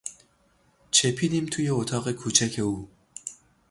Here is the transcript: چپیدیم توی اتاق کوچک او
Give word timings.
چپیدیم 0.91 1.45
توی 1.45 1.69
اتاق 1.69 2.11
کوچک 2.11 2.59
او 2.59 2.89